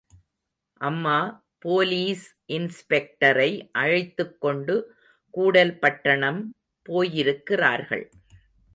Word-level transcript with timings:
அம்மா 0.81 1.17
போலீஸ் 1.59 2.23
இன்ஸ்பெக்டரை 2.47 3.49
அழைத்துக்கொண்டு 3.71 4.77
கூடல் 5.33 5.75
பட்டணம் 5.79 6.41
போயிருக்கிறார்கள். 6.89 8.05